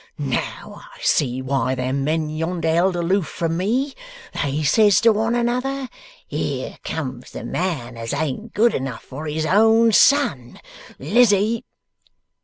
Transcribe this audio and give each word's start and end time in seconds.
Now 0.17 0.81
I 0.95 0.99
see 1.01 1.43
why 1.43 1.75
them 1.75 2.03
men 2.03 2.27
yonder 2.27 2.67
held 2.73 2.95
aloof 2.95 3.27
from 3.27 3.55
me. 3.55 3.93
They 4.33 4.63
says 4.63 4.99
to 5.01 5.11
one 5.13 5.35
another, 5.35 5.89
"Here 6.25 6.79
comes 6.83 7.29
the 7.29 7.43
man 7.43 7.97
as 7.97 8.11
ain't 8.11 8.55
good 8.55 8.73
enough 8.73 9.03
for 9.03 9.27
his 9.27 9.45
own 9.45 9.91
son!" 9.91 10.59
Lizzie 10.97 11.65